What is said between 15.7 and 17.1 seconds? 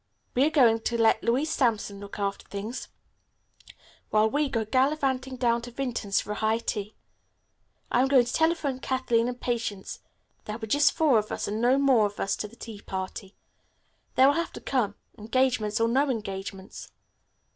or no engagements."